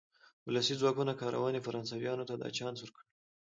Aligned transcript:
ولسي 0.47 0.73
ځواکونو 0.81 1.13
کارونې 1.21 1.59
فرانسویانو 1.65 2.27
ته 2.29 2.35
دا 2.41 2.49
چانس 2.57 2.77
ورکړ. 2.81 3.01